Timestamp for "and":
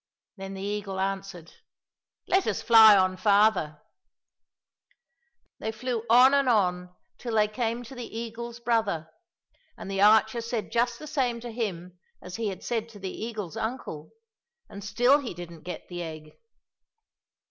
6.33-6.49, 9.77-9.91, 14.67-14.83